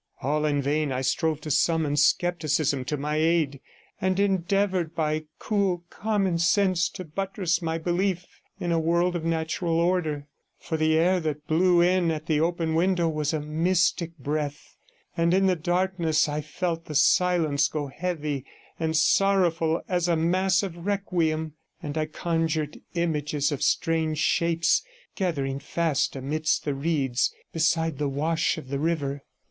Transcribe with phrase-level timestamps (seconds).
[0.23, 3.59] All in vain I strove to summon scepticism to my aid,
[4.01, 8.25] and endeavoured by cool common sense to buttress my belief
[8.59, 10.25] in a world of natural order,
[10.57, 14.75] for the air that blew in at the open window was a mystic breath,
[15.15, 18.43] and in the darkness I felt the silence go heavy
[18.79, 24.81] and sorrowful as a mass of requiem, and I conjured images of strange shapes
[25.15, 29.21] gathering fast amidst the reeds, beside the wash of the river.